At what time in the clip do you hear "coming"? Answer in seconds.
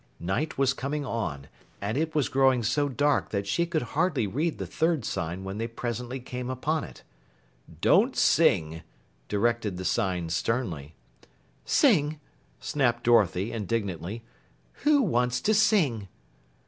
0.73-1.05